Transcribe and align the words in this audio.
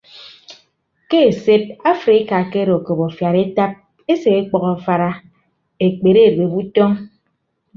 Ke 1.13 1.19
esed 1.25 1.67
afrika 1.91 2.39
akedo 2.45 2.77
okop 2.79 2.99
afiad 3.09 3.37
etap 3.43 3.71
ese 4.13 4.29
ọkpʌk 4.41 4.65
afara 4.75 5.11
ekpere 5.87 6.19
edueb 6.29 6.53
utọñ. 6.61 6.91